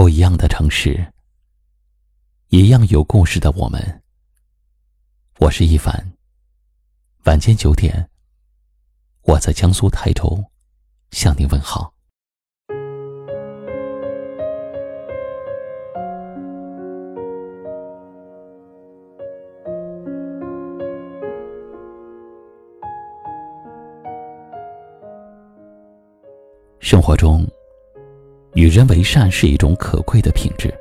[0.00, 1.12] 不一样的城市，
[2.48, 4.02] 一样有故事的我们。
[5.38, 5.94] 我是一凡。
[7.26, 8.08] 晚间九点，
[9.24, 10.42] 我在江苏泰州
[11.10, 11.92] 向您问好。
[26.78, 27.46] 生活中。
[28.54, 30.72] 与人为善是一种可贵的品质。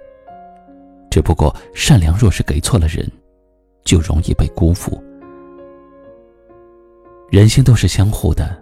[1.11, 3.09] 只不过，善良若是给错了人，
[3.83, 5.01] 就容易被辜负。
[7.29, 8.61] 人心都是相互的，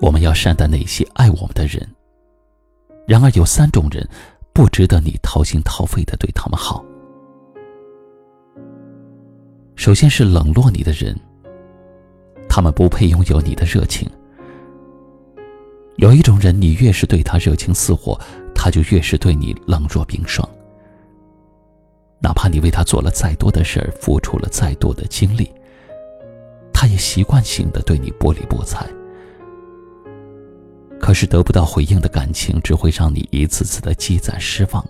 [0.00, 1.86] 我们要善待那些爱我们的人。
[3.06, 4.06] 然而，有三种人，
[4.52, 6.84] 不值得你掏心掏肺的对他们好。
[9.76, 11.18] 首先是冷落你的人，
[12.48, 14.06] 他们不配拥有你的热情。
[16.00, 18.18] 有一种人，你越是对他热情似火，
[18.54, 20.48] 他就越是对你冷若冰霜。
[22.22, 25.52] 哪怕你为他做了再多的事儿，付出了再多的精力，
[26.72, 28.86] 他也习惯性的对你不理不睬。
[30.98, 34.82] 可是得不到回应的感情，只会让你一次次的积攒失望，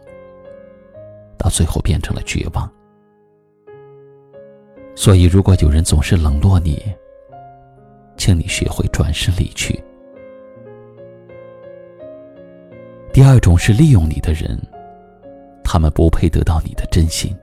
[1.37, 2.71] 到最后变成了绝望。
[4.95, 6.81] 所以，如果有人总是冷落你，
[8.17, 9.83] 请你学会转身离去。
[13.13, 14.57] 第二种是利用你的人，
[15.65, 17.37] 他们不配得到你的真心。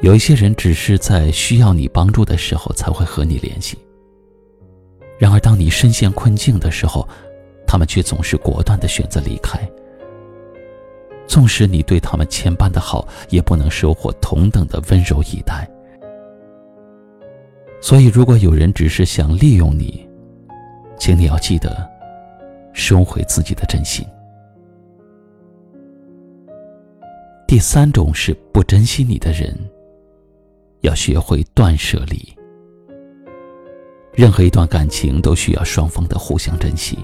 [0.00, 3.76] 有一些人只是在需要你帮助的时候才会和你联系，
[5.18, 7.06] 然而当你深陷困境的时候，
[7.66, 9.58] 他们却总是果断的选择离开。
[11.26, 15.68] 纵使你对他们千般的好，也不能收获同等的温柔以待。
[17.80, 20.08] 所以，如果有人只是想利用你，
[20.98, 21.91] 请你要记得。
[22.72, 24.04] 收回自己的真心。
[27.46, 29.54] 第三种是不珍惜你的人，
[30.80, 32.34] 要学会断舍离。
[34.14, 36.98] 任何一段感情都需要双方的互相珍惜。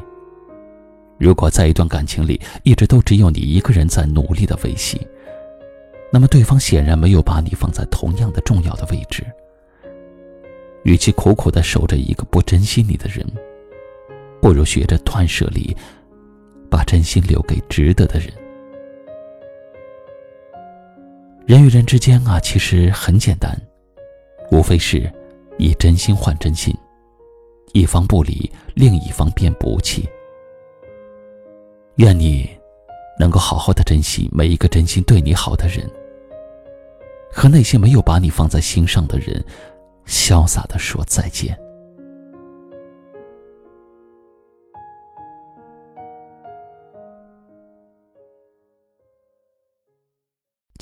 [1.18, 5.06] 如果在一段感情里一直都只有你一个人在努力的维系，
[6.10, 9.24] 那么对方显然没有把你放在同样的重要的位置。
[10.84, 13.26] 与其苦苦的守着一个不珍惜你的人。
[14.40, 15.76] 不如学着断舍离，
[16.70, 18.32] 把真心留给值得的人。
[21.46, 23.58] 人与人之间啊，其实很简单，
[24.50, 25.10] 无非是
[25.56, 26.76] 以真心换真心，
[27.72, 30.08] 一方不离，另一方便不弃。
[31.96, 32.48] 愿你
[33.18, 35.90] 能够好好的珍惜每一个真心对你好的人，
[37.32, 39.42] 和那些没有把你放在心上的人，
[40.06, 41.58] 潇洒的说再见。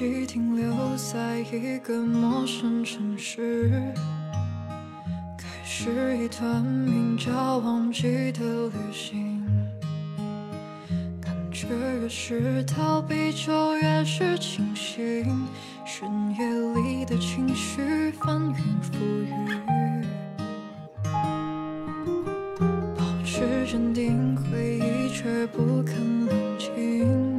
[0.00, 3.70] 停留在一个陌生城市，
[5.36, 9.44] 开始一段名叫忘记的旅行。
[11.20, 11.66] 感觉
[12.00, 15.46] 越是逃避，就越是清醒。
[15.84, 16.46] 深夜
[16.80, 19.34] 里的情绪翻云覆雨，
[22.96, 27.29] 保持镇定，回忆却不肯冷静。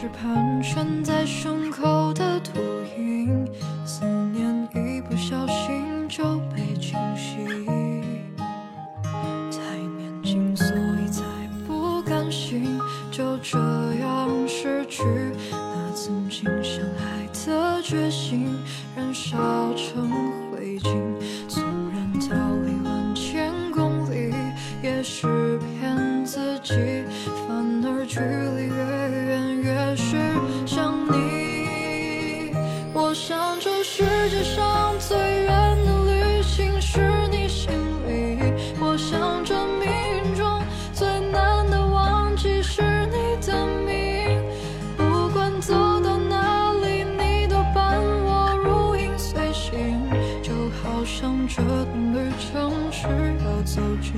[0.00, 2.60] 是盘旋在胸口的秃
[2.96, 3.44] 鹰，
[3.84, 7.44] 思念一不小心就被惊醒。
[9.50, 10.66] 太年轻，所
[11.02, 11.24] 以才
[11.66, 12.78] 不甘心
[13.10, 13.58] 就这
[14.00, 15.02] 样失去
[15.50, 18.56] 那曾经相爱的决心，
[18.96, 19.36] 燃烧
[19.74, 20.08] 成
[20.52, 20.94] 灰烬。
[21.48, 24.32] 纵然逃离万千公里，
[24.80, 25.58] 也是
[51.10, 53.06] 想这段旅程是
[53.42, 54.12] 要走进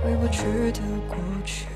[0.00, 1.66] 回不去的过去。